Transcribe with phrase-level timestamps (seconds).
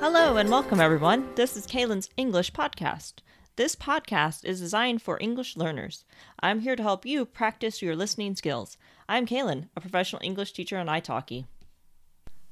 [0.00, 1.28] Hello and welcome, everyone.
[1.34, 3.16] This is Kaylin's English podcast.
[3.56, 6.06] This podcast is designed for English learners.
[6.40, 8.78] I'm here to help you practice your listening skills.
[9.10, 11.44] I'm Kaylin, a professional English teacher on italki.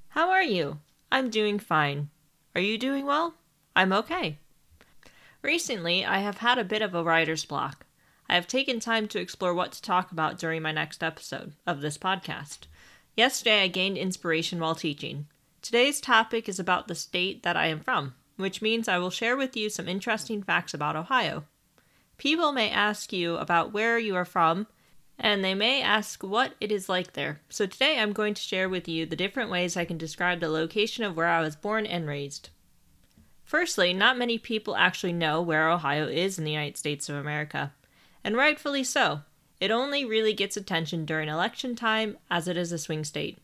[0.08, 0.80] How are you?
[1.10, 2.10] I'm doing fine.
[2.54, 3.32] Are you doing well?
[3.74, 4.36] I'm okay.
[5.40, 7.86] Recently, I have had a bit of a writer's block.
[8.28, 11.80] I have taken time to explore what to talk about during my next episode of
[11.80, 12.66] this podcast.
[13.16, 15.28] Yesterday, I gained inspiration while teaching.
[15.68, 19.36] Today's topic is about the state that I am from, which means I will share
[19.36, 21.44] with you some interesting facts about Ohio.
[22.16, 24.66] People may ask you about where you are from,
[25.18, 27.42] and they may ask what it is like there.
[27.50, 30.48] So today I'm going to share with you the different ways I can describe the
[30.48, 32.48] location of where I was born and raised.
[33.44, 37.74] Firstly, not many people actually know where Ohio is in the United States of America,
[38.24, 39.20] and rightfully so.
[39.60, 43.38] It only really gets attention during election time as it is a swing state.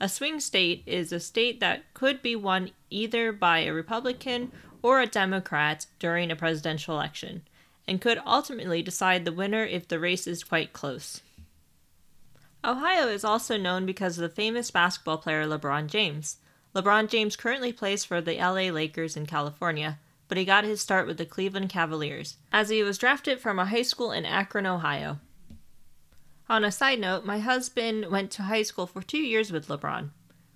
[0.00, 4.50] A swing state is a state that could be won either by a Republican
[4.82, 7.42] or a Democrat during a presidential election,
[7.86, 11.20] and could ultimately decide the winner if the race is quite close.
[12.64, 16.38] Ohio is also known because of the famous basketball player LeBron James.
[16.74, 21.06] LeBron James currently plays for the LA Lakers in California, but he got his start
[21.06, 25.18] with the Cleveland Cavaliers, as he was drafted from a high school in Akron, Ohio.
[26.50, 30.10] On a side note, my husband went to high school for two years with LeBron.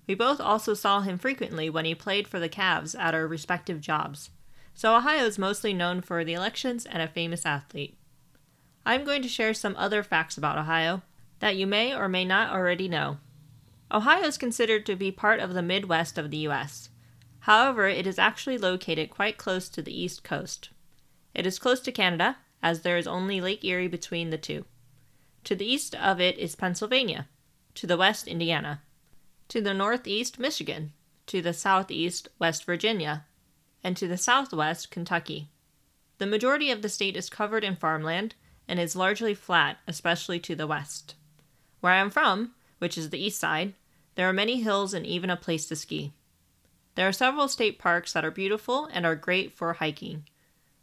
[0.07, 3.79] We both also saw him frequently when he played for the Cavs at our respective
[3.79, 4.29] jobs.
[4.73, 7.97] So Ohio is mostly known for the elections and a famous athlete.
[8.85, 11.01] I'm going to share some other facts about Ohio
[11.39, 13.19] that you may or may not already know.
[13.89, 16.89] Ohio is considered to be part of the Midwest of the U.S.
[17.39, 20.71] However, it is actually located quite close to the East Coast.
[21.33, 24.65] It is close to Canada, as there is only Lake Erie between the two.
[25.45, 27.27] To the east of it is Pennsylvania.
[27.75, 28.81] To the west, Indiana.
[29.49, 30.91] To the northeast, Michigan.
[31.27, 33.25] To the southeast, West Virginia.
[33.83, 35.49] And to the southwest, Kentucky.
[36.17, 38.33] The majority of the state is covered in farmland
[38.67, 41.13] and is largely flat, especially to the west.
[41.79, 43.75] Where I am from, which is the east side,
[44.15, 46.13] there are many hills and even a place to ski.
[46.95, 50.23] There are several state parks that are beautiful and are great for hiking.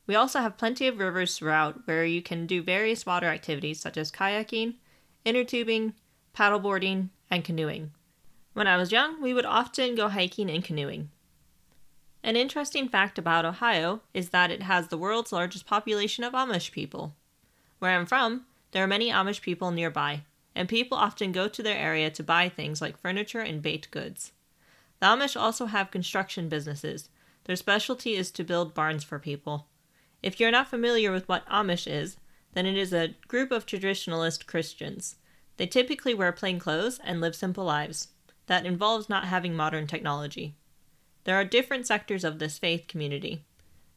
[0.06, 3.96] We also have plenty of rivers throughout where you can do various water activities such
[3.96, 4.74] as kayaking,
[5.24, 5.94] inner tubing,
[6.36, 7.92] paddleboarding, and canoeing.
[8.52, 11.10] When I was young, we would often go hiking and canoeing.
[12.24, 16.70] An interesting fact about Ohio is that it has the world's largest population of Amish
[16.70, 17.14] people.
[17.78, 20.22] Where I'm from, there are many Amish people nearby,
[20.54, 24.32] and people often go to their area to buy things like furniture and baked goods.
[25.00, 27.08] The Amish also have construction businesses.
[27.44, 29.66] Their specialty is to build barns for people.
[30.22, 32.16] If you're not familiar with what Amish is,
[32.54, 35.16] then it is a group of traditionalist Christians.
[35.56, 38.08] They typically wear plain clothes and live simple lives.
[38.46, 40.54] That involves not having modern technology.
[41.24, 43.44] There are different sectors of this faith community.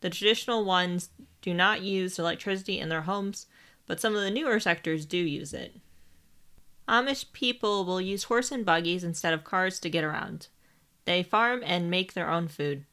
[0.01, 1.09] The traditional ones
[1.41, 3.47] do not use electricity in their homes,
[3.87, 5.75] but some of the newer sectors do use it.
[6.87, 10.47] Amish people will use horse and buggies instead of cars to get around.
[11.05, 12.85] They farm and make their own food.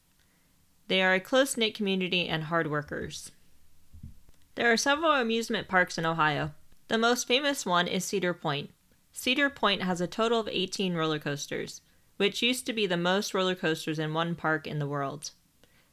[0.93, 3.33] They are a close knit community and hard workers.
[4.57, 6.51] There are several amusement parks in Ohio.
[6.89, 8.69] The most famous one is Cedar Point.
[9.11, 11.81] Cedar Point has a total of 18 roller coasters,
[12.19, 15.31] which used to be the most roller coasters in one park in the world.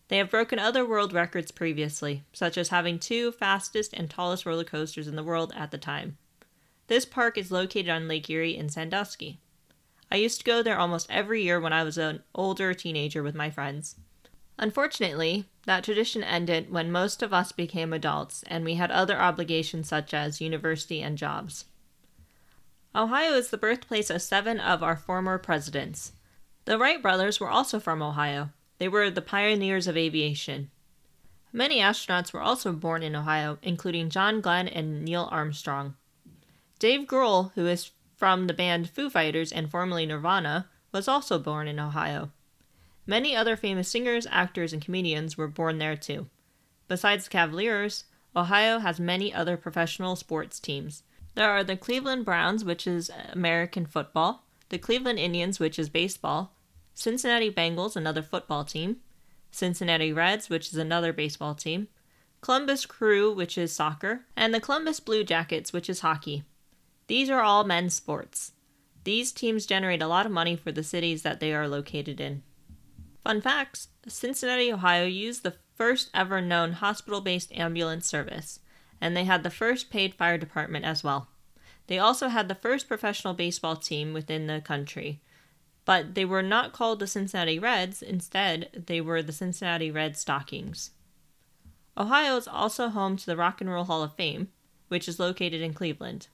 [0.10, 4.66] They have broken other world records previously, such as having two fastest and tallest roller
[4.66, 6.18] coasters in the world at the time.
[6.88, 9.40] This park is located on Lake Erie in Sandusky.
[10.12, 13.34] I used to go there almost every year when I was an older teenager with
[13.34, 13.96] my friends.
[14.62, 19.88] Unfortunately, that tradition ended when most of us became adults and we had other obligations
[19.88, 21.64] such as university and jobs.
[22.94, 26.12] Ohio is the birthplace of seven of our former presidents.
[26.66, 28.50] The Wright brothers were also from Ohio.
[28.80, 30.70] They were the pioneers of aviation.
[31.54, 35.96] Many astronauts were also born in Ohio, including John Glenn and Neil Armstrong.
[36.80, 41.70] Dave Grohl, who is from the band Foo Fighters and formerly Nirvana, was also born
[41.70, 42.32] in Ohio.
[43.10, 46.28] Many other famous singers, actors, and comedians were born there too.
[46.88, 48.04] Besides the Cavaliers,
[48.36, 51.02] Ohio has many other professional sports teams.
[51.34, 56.54] There are the Cleveland Browns, which is American football, the Cleveland Indians, which is baseball,
[56.94, 58.98] Cincinnati Bengals, another football team,
[59.50, 61.88] Cincinnati Reds, which is another baseball team,
[62.42, 66.44] Columbus Crew, which is soccer, and the Columbus Blue Jackets, which is hockey.
[67.08, 68.52] These are all men's sports.
[69.04, 72.44] These teams generate a lot of money for the cities that they are located in.
[73.24, 78.60] Fun facts Cincinnati, Ohio used the first ever known hospital based ambulance service,
[79.00, 81.28] and they had the first paid fire department as well.
[81.88, 85.22] They also had the first professional baseball team within the country
[85.90, 88.04] but they were not called the Cincinnati Reds.
[88.04, 90.92] Instead, they were the Cincinnati Red Stockings.
[91.98, 94.50] Ohio is also home to the Rock and Roll Hall of Fame,
[94.88, 96.28] which is located in Cleveland,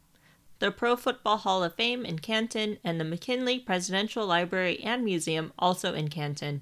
[0.60, 5.54] the Pro Football Hall of Fame in Canton, and the McKinley Presidential Library and Museum
[5.58, 6.62] also in Canton.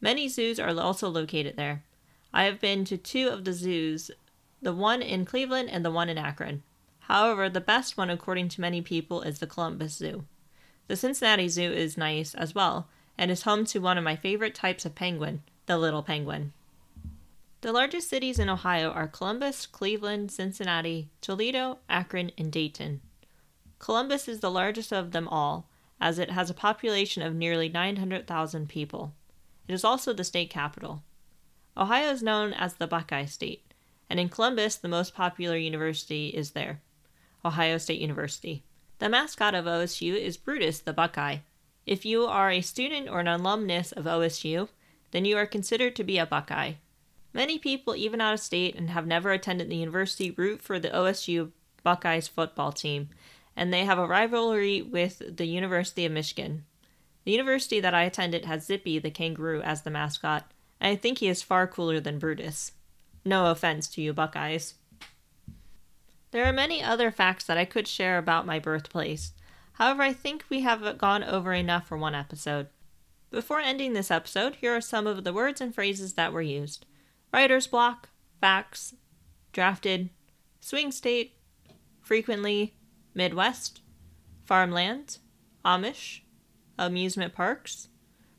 [0.00, 1.84] Many zoos are also located there.
[2.32, 4.10] I have been to two of the zoos,
[4.62, 6.62] the one in Cleveland and the one in Akron.
[7.00, 10.24] However, the best one, according to many people, is the Columbus Zoo.
[10.86, 12.88] The Cincinnati Zoo is nice as well,
[13.18, 16.52] and is home to one of my favorite types of penguin, the little penguin.
[17.62, 23.02] The largest cities in Ohio are Columbus, Cleveland, Cincinnati, Toledo, Akron, and Dayton.
[23.78, 25.68] Columbus is the largest of them all,
[26.00, 29.14] as it has a population of nearly 900,000 people.
[29.70, 31.04] It is also the state capital.
[31.76, 33.72] Ohio is known as the Buckeye State,
[34.08, 36.80] and in Columbus, the most popular university is there
[37.44, 38.64] Ohio State University.
[38.98, 41.36] The mascot of OSU is Brutus the Buckeye.
[41.86, 44.70] If you are a student or an alumnus of OSU,
[45.12, 46.72] then you are considered to be a Buckeye.
[47.32, 50.88] Many people, even out of state and have never attended the university, root for the
[50.88, 51.52] OSU
[51.84, 53.10] Buckeyes football team,
[53.54, 56.64] and they have a rivalry with the University of Michigan.
[57.30, 60.50] The university that I attended has Zippy the kangaroo as the mascot,
[60.80, 62.72] and I think he is far cooler than Brutus.
[63.24, 64.74] No offense to you, Buckeyes.
[66.32, 69.32] There are many other facts that I could share about my birthplace.
[69.74, 72.66] However, I think we have gone over enough for one episode.
[73.30, 76.84] Before ending this episode, here are some of the words and phrases that were used
[77.32, 78.08] writer's block,
[78.40, 78.94] facts,
[79.52, 80.10] drafted,
[80.58, 81.36] swing state,
[82.00, 82.74] frequently,
[83.14, 83.82] Midwest,
[84.44, 85.18] farmland,
[85.64, 86.22] Amish,
[86.86, 87.88] amusement parks,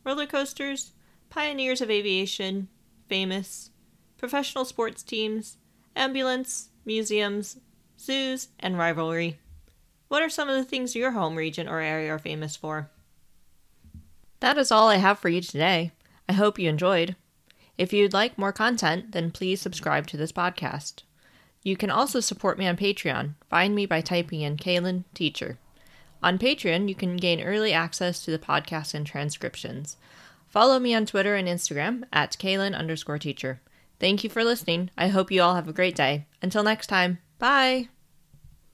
[0.03, 0.93] roller coasters,
[1.29, 2.67] pioneers of aviation,
[3.07, 3.69] famous,
[4.17, 5.57] professional sports teams,
[5.95, 7.57] ambulance, museums,
[7.99, 9.39] zoos, and rivalry.
[10.07, 12.89] What are some of the things your home region or area are famous for?
[14.41, 15.91] That is all I have for you today.
[16.27, 17.15] I hope you enjoyed.
[17.77, 21.03] If you'd like more content, then please subscribe to this podcast.
[21.63, 23.35] You can also support me on Patreon.
[23.49, 25.59] Find me by typing in Kaylin Teacher.
[26.23, 29.97] On Patreon, you can gain early access to the podcast and transcriptions.
[30.47, 33.62] Follow me on Twitter and Instagram at Kaylin underscore teacher.
[34.00, 34.89] Thank you for listening.
[34.97, 36.25] I hope you all have a great day.
[36.41, 37.19] Until next time.
[37.39, 37.89] Bye.